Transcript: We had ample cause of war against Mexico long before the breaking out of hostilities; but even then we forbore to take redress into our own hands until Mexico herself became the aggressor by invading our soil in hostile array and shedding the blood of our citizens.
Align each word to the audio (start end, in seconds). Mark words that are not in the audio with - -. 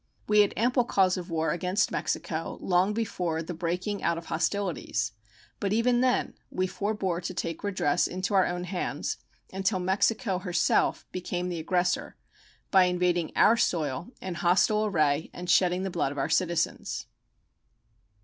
We 0.27 0.39
had 0.39 0.55
ample 0.57 0.83
cause 0.83 1.15
of 1.15 1.29
war 1.29 1.51
against 1.51 1.91
Mexico 1.91 2.57
long 2.59 2.91
before 2.91 3.43
the 3.43 3.53
breaking 3.53 4.01
out 4.01 4.17
of 4.17 4.25
hostilities; 4.25 5.11
but 5.59 5.73
even 5.73 6.01
then 6.01 6.33
we 6.49 6.65
forbore 6.65 7.21
to 7.21 7.33
take 7.35 7.63
redress 7.63 8.07
into 8.07 8.33
our 8.33 8.47
own 8.47 8.63
hands 8.63 9.17
until 9.53 9.77
Mexico 9.77 10.39
herself 10.39 11.05
became 11.11 11.49
the 11.49 11.59
aggressor 11.59 12.15
by 12.71 12.85
invading 12.85 13.31
our 13.35 13.55
soil 13.57 14.09
in 14.23 14.33
hostile 14.33 14.85
array 14.85 15.29
and 15.35 15.51
shedding 15.51 15.83
the 15.83 15.91
blood 15.91 16.11
of 16.11 16.17
our 16.17 16.29
citizens. 16.29 17.05